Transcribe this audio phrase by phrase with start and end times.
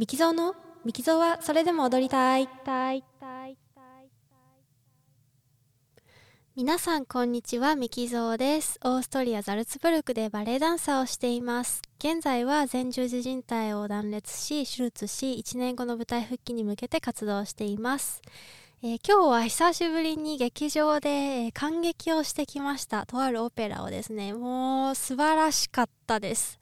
[0.00, 0.54] ミキゾーの？
[0.82, 2.48] ミキゾーはそれでも踊りたい。
[6.56, 7.76] 皆さんこんにちは。
[7.76, 8.80] ミキゾーです。
[8.82, 11.82] オーストリアザルツブルクでバレエダンサーをしています。
[11.98, 18.22] 現在は前十字靭帯を断裂し手術し1年後の舞台復帰に向けて活動しています。
[18.82, 23.04] えー、今日は久しぶりに劇場で、えー、感激をしてきました。
[23.04, 26.58] とあるオペラをですねもう素晴らしかったです。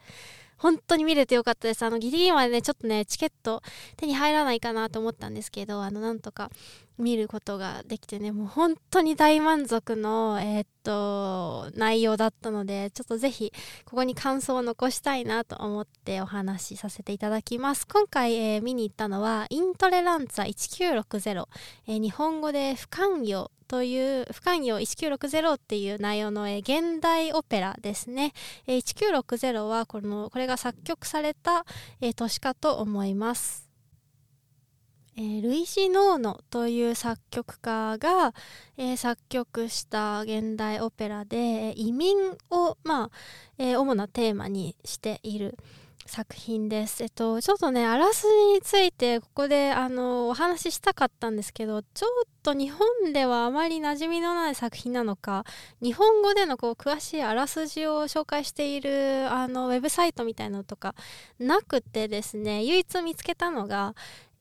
[0.59, 1.85] 本当に見れてよかったです。
[1.85, 3.63] あの、ギリギリまでね、ちょっとね、チケット
[3.97, 6.51] 手に入らないかなと思ったんですけど、あの、なんとか
[6.99, 13.53] 見ることができてね、もう本当に大満足の、えー、っと、内容だったので、ちょっとぜひ、
[13.85, 17.87] ここに感想を残したいなと思ってお話しさせていただきます。
[17.87, 21.47] 今回、えー、見に行ったのは、イントレランツァ1960、
[21.87, 28.33] えー、日本語で不寛容という「不寛容1960」っていう内容の、え現代オペラですね、
[28.67, 31.65] え1960はこのこれが作曲された、
[32.01, 33.68] え年かと思います。
[35.19, 38.33] えー、ルイジ・ノーノという作曲家が、
[38.77, 42.17] えー、作曲した現代オペラで移民
[42.51, 43.11] を、まあ
[43.59, 45.59] えー、主なテーマにしている
[46.07, 47.03] 作品です。
[47.03, 55.45] えっと、ちょっとね、あらすじについてここであのお話ししたかったんですけど、ちょっと日本ではあまり馴染みのない作品なのか、
[55.83, 60.95] 日本語でのこう詳しいあらすじを紹介しているあのウェブサイトみたいなのとか
[61.41, 63.95] なくてですね、唯一見つけたのが、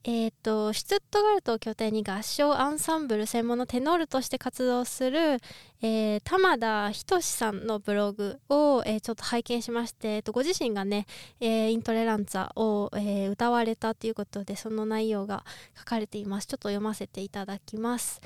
[0.04, 5.38] えーと、シュツットガルトを拠点に合唱アンサンブル専門のテノールとして活動する、
[5.82, 11.06] えー、玉田仁さんのブログを、えー、ちょっと拝見しまして、えー、とご自身がね、
[11.40, 15.44] えー、イントレランツァを、え歌われたということでその内容が
[15.76, 16.46] 書かれています。
[16.46, 18.20] ちょっと読ませていただきます。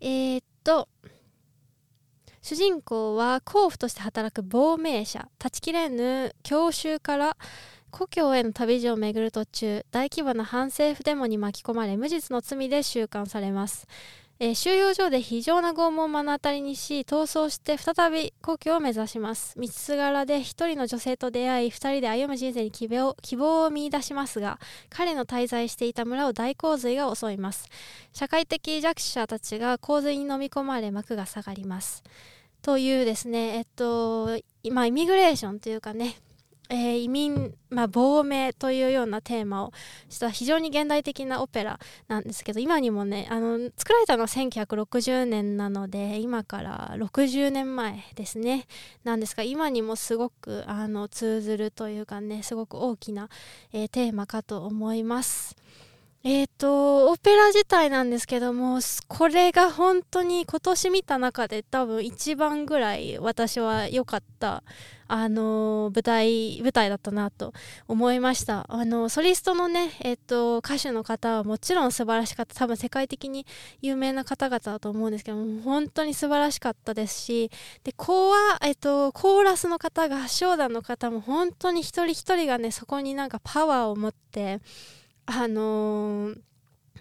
[0.00, 0.88] えっと
[2.42, 5.28] 主人公は甲府として働く亡命者。
[5.38, 7.36] 断ち切れぬ教習から
[7.92, 13.86] 故郷への旅路を巡る途中大規模な反政府デモに巻き込まれ無実の罪で収監されます、
[14.40, 19.54] えー、収容所で非常な拷問を目の当たりにし逃走して再び故郷を目指します。
[19.56, 24.58] 道すがらで一人の女性と出会い二人で歩む人生に希望希望を見出しますが
[24.88, 27.68] 彼の滞在していた村を大洪水が襲います。
[28.12, 32.02] 社会的弱者たちが洪水に飲み込まれ幕が下がります。
[32.62, 36.16] というですねえっと今イミグレーションというかね
[36.72, 39.72] えー、移民、まあ、亡命というようなテーマを
[40.08, 41.78] した非常に現代的なオペラ
[42.08, 48.66] なんですけど今にもねあの作られたのは1960年なので今から60年前ですね
[49.04, 53.28] なんですが今にもすごくあの通ずるというかねすごく大きな、
[53.74, 55.54] えー、テーマかと思います。
[56.24, 58.78] えっ、ー、と、オペラ自体なんですけども、
[59.08, 64.62] これが本当に今年見た中で多分一番ぐらい私は良かった、
[65.08, 67.52] あの舞台、舞台だったなと
[67.88, 68.66] 思いました。
[68.68, 72.54] あのソリストのね、えっ、ー、と、歌手の方はもちろん素晴らしかった。
[72.54, 73.44] 多分世界的に
[73.80, 77.50] 有名な方々だと思うんですけども、本当に素晴らしかったですし、
[77.82, 84.60] で、コア、えっ、ー、と、コーラスの方が、合唱団の方も本当に一人一人がね、そこになんかパワーを持って、
[85.26, 86.38] あのー、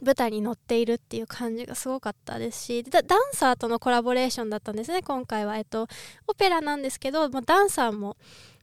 [0.04, 5.88] 舞台に乗っているっていう感じがすごかったですしダンサーとのコラボレーションだったんですね今回は、えっと、
[6.28, 8.18] オペラなんですけど、まあ、ダンサーも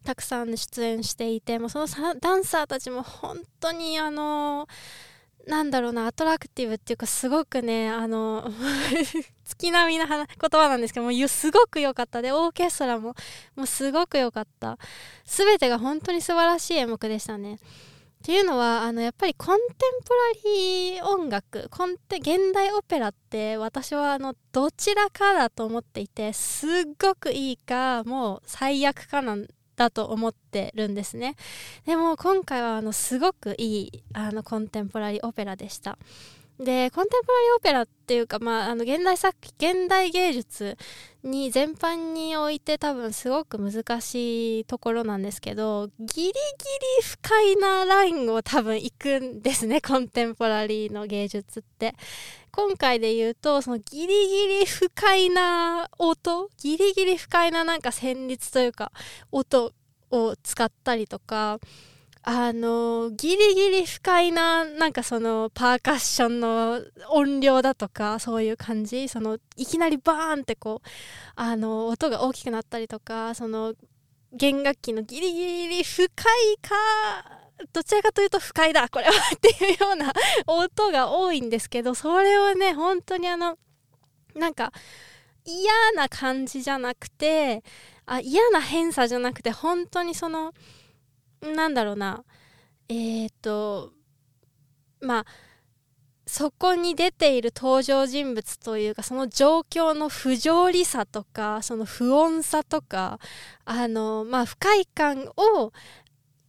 [0.05, 1.87] たくさん出演していてもうその
[2.21, 4.67] ダンサーたちも本当にあの、
[5.49, 8.53] なんだろうなアトラクティブっていうかすごくねあの
[9.45, 13.15] 月並みな言葉なんですけどもすごく良かったでオーケストラも
[13.57, 14.79] もうすごく良かった。
[15.25, 17.59] 全てが本当に素晴らしい演目でしたね。
[18.19, 26.71] っていうのはあのやっぱりコンテンポラリー音楽コンテ現代オペラって私はあのどちらかだと思っていてすっ
[27.01, 29.47] ごくいいかもう最悪かなん
[29.77, 31.37] だと思ってるんですね。
[31.87, 35.97] でも今回はあのすごくいいあのコンテンポラリーオペラでした。
[36.59, 40.77] でコンテンポラリーオペラっていうか、まあ、あの現代作現代芸術
[41.31, 46.33] に全般において多分すごく難しいところなんですけどギリギリ
[47.03, 51.95] 不快なラインを多分行くんですね コンテンポラリーの芸術って。
[52.51, 58.91] 今回で言うとそのギリギリ不快な音ギリギリ不快ななんか旋律というか
[59.31, 59.73] 音
[60.11, 61.61] を使ったりとか
[62.23, 69.09] あのギリギリ不快ななんかそのパーカッションの音量だとかそういう感じ。
[69.09, 70.89] そのいきなりバーンってこう
[71.37, 73.75] あの音が大きくなったりとかその
[74.33, 76.27] 弦楽器のギリギリ不快
[76.61, 76.75] か
[77.73, 78.89] どちらかというと不快だ。
[78.89, 80.13] これはっていうような
[80.47, 83.57] 音が多いんですけどそれをね本当にあの
[84.35, 84.73] なんか
[85.45, 87.63] 嫌な感じじゃなくて
[88.05, 90.53] あ嫌な偏差じゃなくて本当にその
[91.43, 92.25] なんだろうな。
[92.89, 93.93] えっ、ー、と
[95.01, 95.25] まあ
[96.27, 103.19] そこに出ている登場人物というかその状況の不条理さとかその不穏さとか
[103.65, 105.73] あのまあ不快感を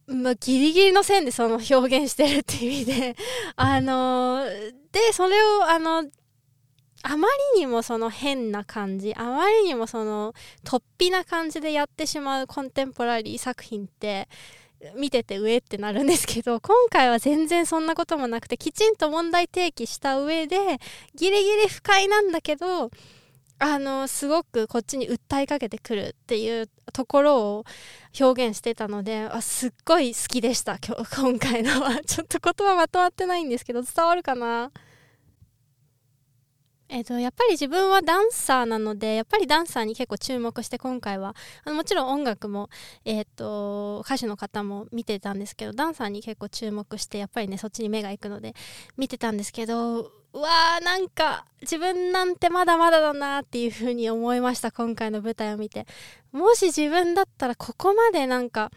[0.06, 3.16] まあ、ギリギリの線でその表現してるっていう意味で
[3.54, 4.44] あの
[4.90, 6.04] でそれをあの
[7.02, 10.34] あまりにもその変な感じあまりにもその
[10.64, 14.28] 突飛な感じでやってしまうコンテンポラリー作品って
[14.96, 20.56] 見てて上ってなるんですけど 今回は全然そんなこともなくてきちんと問題提起した上で
[21.14, 22.90] ギリギリ不快なんだけど
[23.62, 27.64] あのすごくこっちに訴えかけてくるっていうところを
[28.18, 32.00] 表現してたのであすっごい好きでした今日今回のは。
[32.06, 34.72] ちょっと言葉まとまってないんですけど伝わるかな？
[36.92, 41.36] えーと、やっぱり自分はダンサーなのでやっぱりダンサーに結構注目して今回は。
[41.64, 42.68] あのもちろん音楽も、
[43.04, 48.54] えーと、歌手の方も見てたんですけどダンサーに結構注目してやっぱりねそっちに目が行くので
[48.96, 50.00] 見てたんですけど
[50.32, 55.86] うわーなんか自分なんてまだまだだなっていう風に思いました今回の舞台を見て。
[56.32, 58.72] もし自分だったらここまでなんか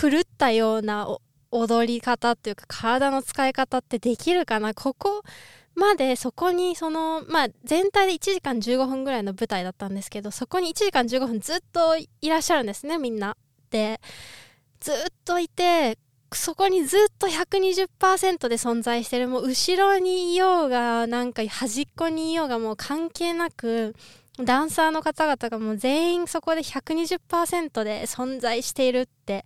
[0.00, 1.08] 狂ったような
[1.50, 4.74] 踊り方っていうか体の使い方ってできるかな？
[4.74, 5.22] ここ
[5.74, 13.36] までそこにそのまあ全体で1時間15分ぐらいの舞台だったんですけどそこに1時間15分ずっといらっしゃるんですねみんな。
[13.70, 14.00] で
[14.80, 14.94] ずっ
[15.24, 15.98] といて
[16.32, 23.94] そこにずっと120%で存在してるもう後ろにいようがなんか端っこにいようがもう関係なく
[24.42, 29.44] ダンサーの方々がもう全員そこで120%で存在しているって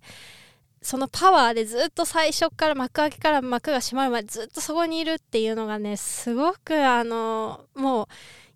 [0.81, 8.07] そのパワーでずっと最初から幕開けから幕が閉まるまでずっとそこにいるっていうのがねすごくあのもう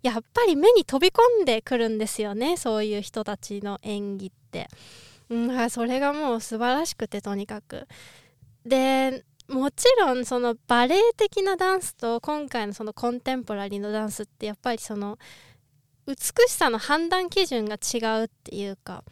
[0.03, 4.67] やっぱり目に飛び込んでくるんですよね そういう人たちの演技って。
[5.29, 7.87] うん、それがもう素晴らしくてとにかく。
[8.65, 15.17] でもちろんそのバレエ的なダンスと今回のそのコンテンポラリーのダンスってやっぱりその
[16.05, 16.15] 美
[16.47, 19.03] しさの判断基準が違うっていうか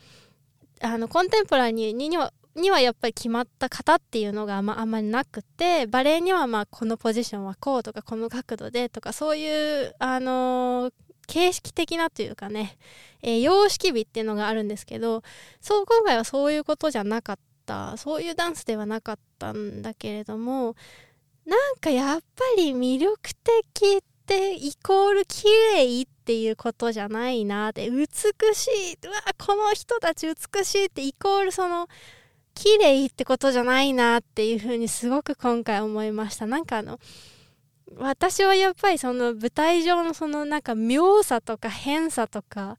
[0.81, 10.91] あのコンテンポラリーにはにはやっぱり決まった型っていうのがあまりなくてバレエにはまあこのポジションはこうとかこの角度でとかそういうあの、
[11.27, 12.77] 形式的なというかね、
[13.21, 15.23] えー、様式美っていうのがあるんですけど
[15.61, 20.75] そう今回はそういうことじゃなかったそういうダンスではなかったんだけれども
[21.45, 23.17] なんかやっぱり魅力
[23.71, 28.05] 的ってイコール綺麗っていうことじゃないなって美
[28.53, 31.87] しいうわこの人たち美しいってイコールその
[32.53, 36.45] 綺麗ってことじゃないなっていうふうにすごく今回思いました。
[36.45, 36.99] なんかあの
[37.97, 42.77] 私はやっぱりその舞台上のそのなんか妙さとか変さとか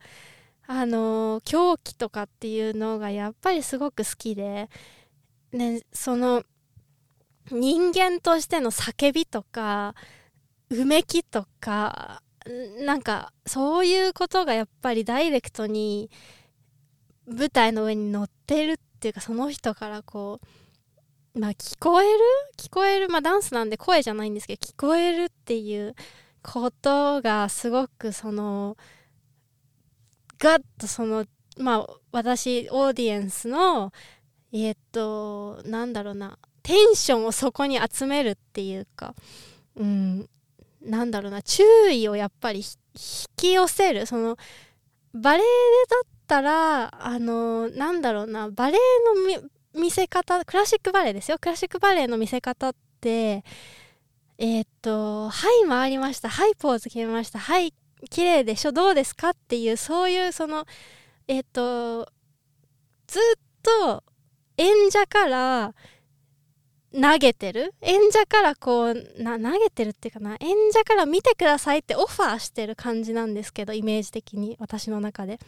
[0.67, 4.71] あの狂気とかっていうのがやっぱりすごく好きで、
[5.53, 6.45] ね、その
[7.51, 9.95] 人間としての叫びとか
[10.71, 12.23] うめきとか
[12.85, 16.11] なんかそういうことがやっぱりダイレクトに
[17.27, 20.39] 舞台の上に乗ってるっていうかその人からこ
[21.35, 22.21] うまあ聞こえる？
[22.57, 23.09] 聞こえる？
[23.09, 25.97] まあダンスなんで声じゃないんですけど聞こえるっていう
[26.41, 28.77] ことがすごくその
[30.39, 31.27] ガッとその
[31.59, 33.93] まあ私オーディエンスの
[34.53, 39.17] え、っとなんだろうなテンションをそこに集めるっていうか
[39.75, 40.29] うん
[40.81, 42.65] なんだろうな注意をやっぱり引
[43.37, 44.07] き寄せる。
[44.07, 44.37] その
[45.13, 45.47] バレエ
[45.89, 45.97] だ
[46.33, 48.81] ったらあのなんだろうなバレエ
[49.35, 49.43] の
[49.79, 51.37] 見せ方クラシックバレエですよ。
[51.39, 53.45] クラシックバレエの見せ方って
[54.39, 56.31] えー、っと「はい回りました。
[56.31, 57.39] はいポーズ決めました。
[57.39, 57.75] はい
[58.09, 60.65] 綺麗でしょどうですか?」っていうそういうその
[61.29, 62.11] えー、っと
[63.07, 63.23] ずっ
[63.63, 64.03] と
[64.57, 65.75] 演者から
[66.95, 67.75] 投げてる？
[67.83, 70.37] 演者からこうな投げてるっていうかな。
[70.41, 75.39] 演者から見てくださいってオファーしてる感じなんですけどイメージ的に私の中で。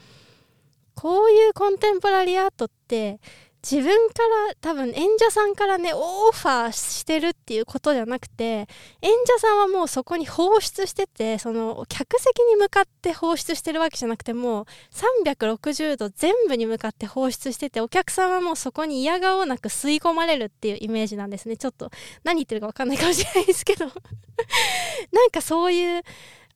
[0.95, 3.21] こういうコンテンポラリーアートって
[3.65, 8.69] 自分から多分演者さんからねオファーしてるっていうことじゃなくて
[9.01, 21.57] 演者さんはもうそこに放出しててその客席に向かって放出してるわけじゃなくてもう360度全部に向かって放出しててお客さんはもうそこに嫌顔なく吸い込まれるっていうイメージなんですね。
[21.57, 21.91] ちょっと
[22.23, 23.87] 何言ってるか分かんないかもしれないですけど。
[25.11, 26.03] なんかそういう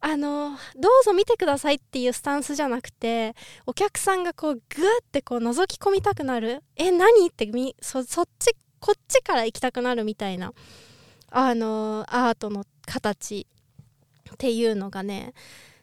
[0.00, 3.35] あのどうぞ見てくださいっていうスタンスじゃなくて
[3.67, 4.62] お客さんがこうグッ
[5.11, 6.62] てこう覗き込みたくなる。
[6.76, 10.52] え何ってみそそっちこっちから行きたくなるみたいな
[11.31, 13.47] あのアートの形
[14.33, 15.35] っていうのがね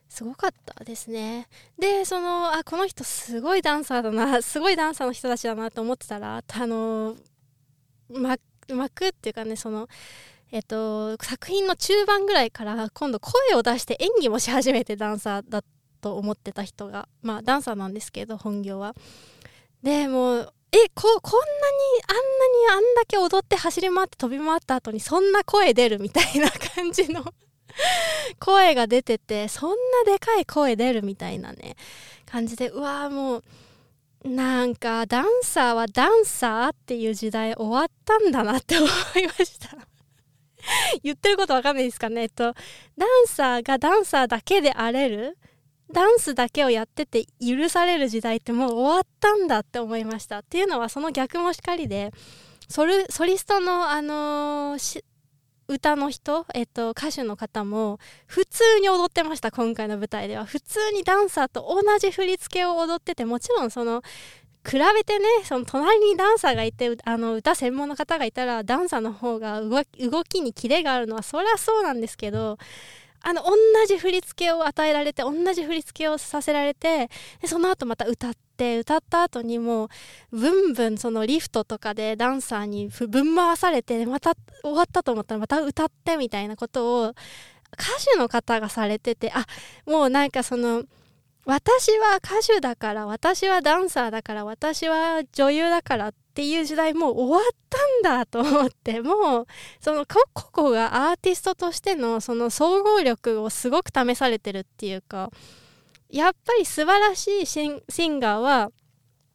[0.08, 1.48] すごかったですね。
[1.78, 7.18] でそのあこの人すごいダンサーだな すごいダンサーの人たちだなと思ってたらあの
[8.10, 9.90] 幕っていうかねその
[10.52, 15.64] えっと、作品の中盤ぐらいから今度声を出して演技もし始めてダンサーだ
[16.02, 18.94] と思ってた人がまあダンサーなんですけど本業は。
[19.82, 21.56] でもうえここんなに
[22.08, 22.16] あん
[22.76, 27.24] なにあんだけ踊って走り回って飛び回った後にそんな声出るみたいな感じの
[28.40, 29.76] 声が出ててそんな
[30.12, 31.76] でかい声出るみたいなね
[32.26, 33.44] 感じでうわーもう
[34.30, 38.90] なんかダンサーはダンサーっていう時代終わったんだなって思い
[39.28, 39.78] ました
[41.04, 42.24] 言ってることわかんないですかね。
[42.24, 42.54] えっと
[42.98, 45.38] ダンサーがダンサーだけであれる？
[45.92, 50.40] ダンスだけをやってて許される時代ってもう終わったんだって思いました。
[50.40, 52.12] っていうのはその逆もしかりで
[52.68, 55.04] ソルソリストの、あのー、
[55.68, 60.46] 歌の人、えっと、歌手の方も普通に踊ってました今回の舞台では。
[60.46, 64.02] 普通にダンサーと同じ振り付けを踊っててもちろんその
[64.66, 69.84] 比べてねその隣にダンサーがいてあの歌専門の方がいたらダンサーの方が動
[70.24, 72.58] きにキレがあるのはそりゃそうなんですけど
[73.22, 73.52] あの同
[73.88, 77.10] じ振り付けを与えられて同じ振り付けをさせられて
[77.42, 79.90] でその後また歌って歌った後にもう
[80.32, 87.16] ブンブンそのリフトとかでダンサーにぶん回されてまた終わったと思ったらまた歌ってみたいなことを歌
[88.14, 89.46] 手の方がされててあ
[89.88, 90.84] もうなんかその
[91.46, 99.48] 私は歌手だから私はダンサーだから私は女優だからっていう時代もう終わったんだと思ってもう
[99.80, 105.30] その個々がアーティストとしてのその総合力をすごく試されてるっていうか
[106.10, 108.72] やっぱり素晴らしいシンガーは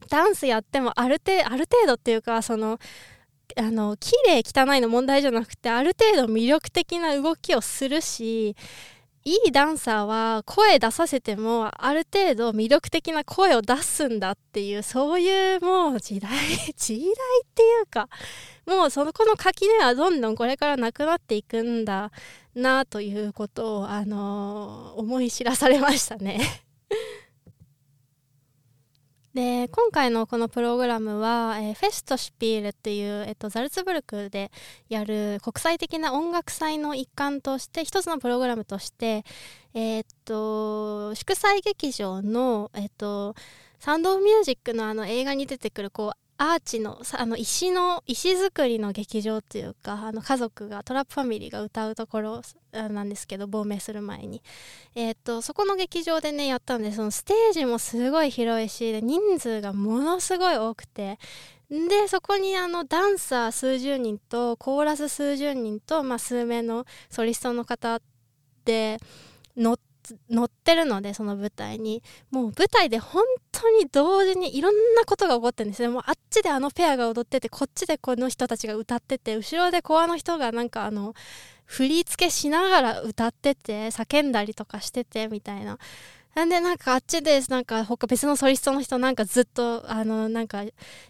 [0.09, 2.79] ダンスやってもある程ある程度っていうかその
[3.57, 8.57] あの綺麗汚いの問題じゃなくてある程度魅力的な動きをするし
[9.25, 16.31] いいダンサーは声出させてもある程度魅力的な声を出すんだっていうそういうもう時代
[16.77, 18.09] 時代っていうか
[18.67, 22.11] もうそのこの垣根はどんどんこれからなくなっていくんだ
[22.55, 26.41] なということをあの、思い知らされましたね。
[29.35, 34.51] で今回のこのプログラムは、えー、フェストシュピールっていう、えっと、ザルツブルクで
[34.89, 39.25] やる国際的な音楽祭の一環として一つのプログラムとして、
[39.73, 43.37] えー、っと祝祭劇場の、えっと、
[43.79, 52.43] サウンド・オブ・ミュージックのあの映画に出てくるこうアーチのあの石の石造りの劇場っていうかあの家族がトラップファミリーが歌うところ
[52.73, 54.43] なんですけど亡命する前に、
[54.95, 61.19] えー、っとそこの劇場でねやったんでそのステージもすごい広いしで人数がものすごい多くて
[61.69, 68.01] でそこにあのダンサー数十人とコーラス数十人と、まあ、数名のソリストの方
[68.65, 68.97] で
[69.59, 69.90] 乗って
[70.29, 72.03] 乗ってるのでその舞台に。
[72.31, 81.15] もう舞台で本当に同時にいろんなことが起こってるんですねもうあっちであのペアが踊っててこっちでこの人たちが歌ってて後ろでコアの人がなんかあの
[81.65, 85.79] 振り付けしながら歌ってて叫んだりとかしててみたいな。
[86.35, 90.63] なんでなんかあっちでなんか他別のソリストの人なんかずっとあのなんか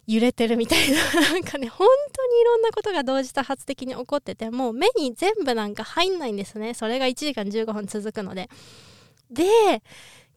[0.07, 0.97] 揺れてるみたいな。
[1.33, 6.73] なんかね本当にいろんなことが同時多発的に起こっててもう目に全部なんか入んないんですね。
[6.75, 8.49] それが1時間15分続くので。
[9.31, 9.83] で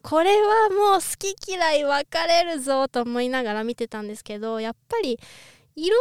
[0.02, 5.18] これはもう好き嫌い分かれるぞと思いながら見てたんですけどやっぱり
[5.76, 6.00] いろん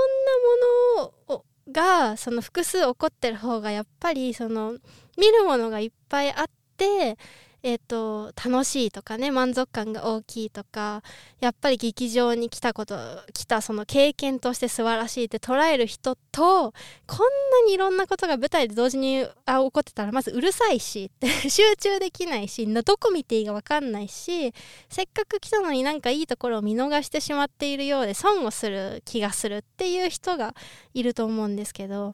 [0.97, 4.73] なものをがその複数起こってる方がやっぱりその
[5.17, 6.45] 見るものがいっぱいあっ
[6.77, 7.17] て
[7.65, 11.01] えーと、楽しいとかね満足感が大きいとか
[11.39, 12.97] やっぱり劇場に来たこと
[13.33, 16.73] 来たその経験として素晴らしいって捉える人と
[17.07, 21.09] こんなにいろんなことが舞台で同時にあ起こってたらまずうるさいし
[21.47, 24.53] 集中できないしどこ見ていいか分かんないし
[24.89, 30.53] せっかく来たのになんかいいところを見逃してしまっているようで損をする気がするっていう人が
[30.93, 32.13] いると思うんですけど。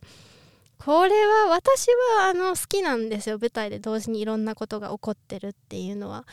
[0.83, 6.25] これは私はあの好きなんですよ舞台で同時にいろんなことが起こってるっていうのは。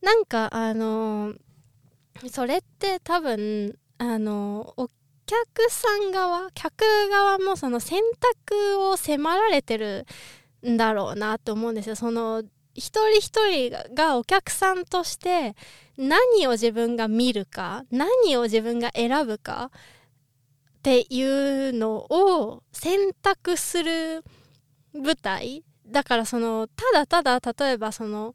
[0.00, 1.34] なんかあの
[2.30, 4.88] それって多分あのお
[5.26, 8.00] 客さん側客側もその選
[8.46, 10.06] 択を迫られてる
[10.66, 11.96] んだろうなと思うんですよ。
[11.96, 15.56] その一人一人がお客さんとして
[15.96, 19.72] 何を自分が見るか何を自分が選ぶか。
[20.88, 24.24] っていうのを選択する
[24.94, 28.34] 舞台だからそのただただ例えばその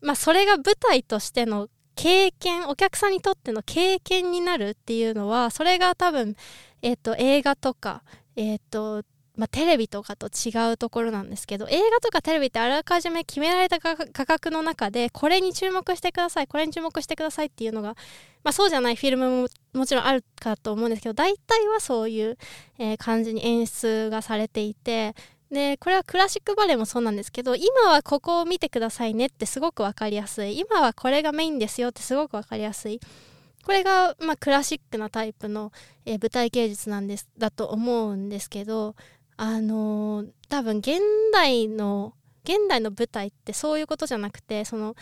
[0.00, 6.34] まあそれが舞台としての経験お客さんにとっての経験になるっていうのはそれが多分、
[6.82, 8.02] えーと、映画とか、
[8.34, 9.04] えーと
[9.36, 17.96] まあ、テレビとかと違うところなんですけど映画とかテレビってあらかじめ決められた価格の中でこれに注目してくださいこれに注目してくださいっていうのが、
[18.44, 22.38] まあ、そうじゃないフィルムももちろんあるかと思うんですけど大体はそういう、
[22.98, 25.14] 感じに演出がされていて
[25.50, 30.58] でこれはクラシックバレエもそうなんですけど今はここを見てくださいねってすごく分かりやすい。
[30.58, 33.00] 今はこれがメインですよってすごく分かりやすい。
[33.64, 35.72] これが、まあ、クラシックなタイプの、
[36.04, 38.94] えー、舞台芸術なんですだと思うんですけど
[39.36, 41.00] あの、多分現
[41.32, 42.14] 代の
[42.44, 44.94] 現代の舞台ってそういうことじゃなくてその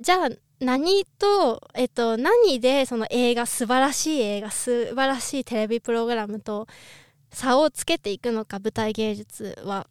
[0.00, 0.28] じゃあ
[0.58, 6.66] 何と、えっと、何でその映画素晴らしい映画素晴らしいテレビプログラムと
[7.30, 9.86] 差をつけていくのか舞台芸術は。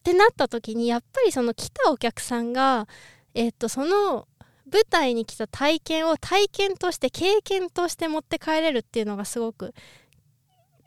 [0.00, 2.86] ってなった時にやっぱりその来たお客さんが、
[3.34, 4.28] えっと、その
[4.72, 9.74] 舞台に来た体験を体験として経験として持って帰れるっていうのがすごく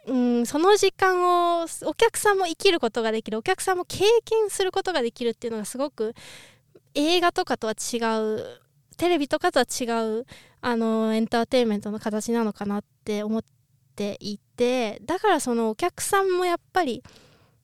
[0.08, 6.14] うんその時間をお客さんも生きることができるお客さんも経験することができるっていうのがすごく
[6.96, 8.44] 映画とかとは違う
[8.98, 9.86] テレビとかとは違
[10.20, 10.26] う
[10.62, 13.44] あのエンターテインメントの形なのかなって思っ
[13.96, 17.04] ていてだからそのお客さんもやっぱり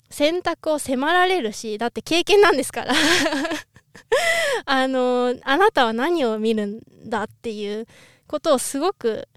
[0.10, 2.94] 選択を迫られるしだって経験なんですから。
[4.66, 7.88] あのあなたは何を見るんだっていう
[8.28, 9.28] ことをすごく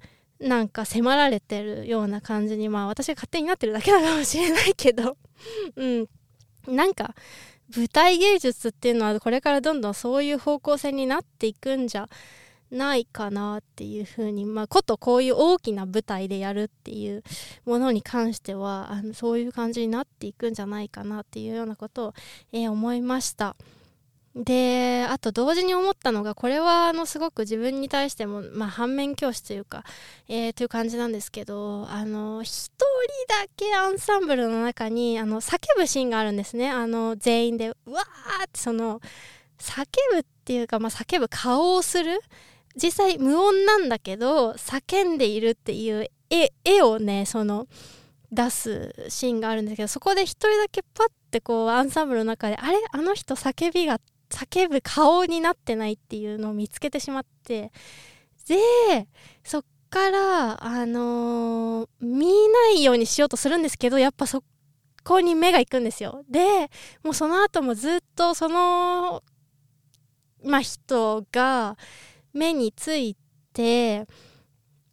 [0.41, 5.17] なんか迫られてるような感じにまあ私が勝手になってるだけなのかもしれないけど
[5.77, 6.09] うん
[6.67, 7.15] なんか
[7.75, 12.09] 舞台芸術っていうのはこれからどんどんそういう方向性になっていくんじゃ
[12.71, 17.23] ないかなっていうふうにまあことこういう大きな舞台でやるっていう
[17.65, 22.15] ものに関してはあのそういう感じになっていくんじゃないかなっていうようなことを、
[22.53, 23.57] えー、思いました。
[24.35, 29.85] であと同時に思ったのがこれはあのすごく自分に対しても、まあ、反面教師というか、
[30.29, 32.85] えー、という感じなんですけどあの一人
[33.29, 36.71] だけアンサンブルの中にあの叫ぶシーンがあるんですね。
[36.71, 39.01] あの全員でうわーってその
[39.59, 42.21] 叫ぶっていうか、まあ、叫ぶ顔をする。
[42.81, 47.67] 実際無音なんだけど叫んでいるっていう絵絵をねその
[48.31, 52.79] 出すシーンがあるんですけどそこで一人だけパッてこうアンサンブルの中であれ？
[52.93, 53.99] あの人叫びが
[54.31, 57.73] 叫ぶ顔になってないっていうのを見つけてしまって
[58.47, 59.09] で
[59.45, 64.43] そっからあのー、見ないようにしようとするんですけどやっぱそ
[65.05, 66.23] こに目が行くんですよ。
[66.29, 66.71] で
[67.03, 69.23] もうその後もずっとその
[70.45, 71.77] まあ人が
[72.33, 73.17] 目につい
[73.53, 74.07] て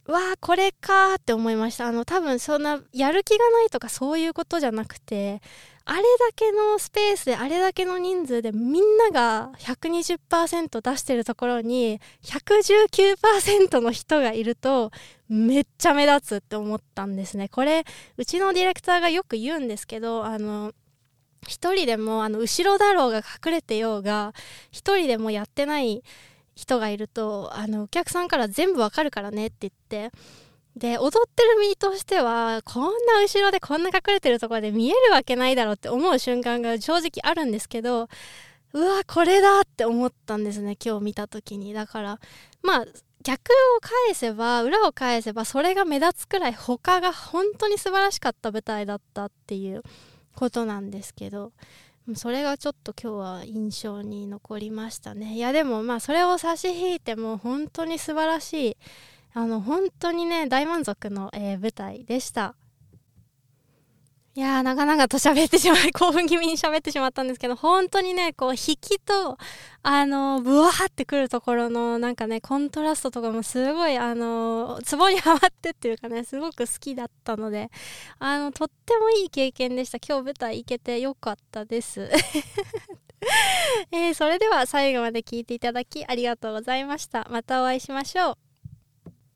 [0.07, 1.87] わあこれかって思いました。
[1.87, 5.41] あの多分そんなやる気がないとかそういうことじゃなくて
[5.83, 14.91] あれだけのスペースであれだけの人数でみんなが120%出してるところに119%の人がいると
[15.27, 17.49] めっちゃ目立つって思ったんですね。
[17.49, 17.83] これ
[18.17, 20.71] うちのディレクターがよく言うんですけどあの
[21.47, 24.33] 一人でもあの後ろだろうが隠れてようが
[24.71, 26.03] 一人でもやってない
[26.55, 30.17] 人がいるとあのお客さんから全部わかるからねって言って
[30.75, 38.09] で踊ってる身としてはこんな後ろでこんな隠れてるところで見えるわけないだろうって思う瞬間が正直あるんですけど
[38.73, 41.73] うわこれだって思ったんですね今日見た時に。
[41.73, 42.19] だから
[42.61, 42.85] まあ
[43.23, 49.81] 逆を返せば裏を返せばそれが目立つくらい他が本当に素晴らしかった舞台だったっていう
[50.35, 51.51] ことなんですけど。
[52.13, 55.33] それがちょっと今日は印象に残りましたね。
[55.33, 58.77] いやでもまあそれを差し引いても本当に素晴らしい
[59.33, 62.55] あの本当にね大満足の、えー、舞台でした。
[64.37, 69.37] いやー長々と喋ってしまい興奮気味に喋ってしまったんですけど本当にねこう引きと
[69.81, 77.71] あのブワーってくるところのなんかねコントラストとかもすごいあのツボにはまってっていうかねすごく好きだったので
[78.19, 79.99] あのとってもいい経験でした。
[80.05, 82.11] 今日舞台行けてよかったです。
[83.91, 87.25] えー、それでは最後まで聞いていただきありがとうございました。
[87.31, 88.44] またお会いしましょう。